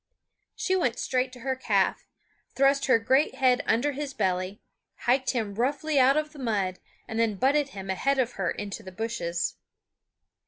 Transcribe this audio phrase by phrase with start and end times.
[0.55, 2.07] She went straight to her calf,
[2.55, 4.59] thrust her great head under his belly,
[5.05, 8.81] hiked him roughly out of the mud, and then butted him ahead of her into
[8.81, 9.57] the bushes.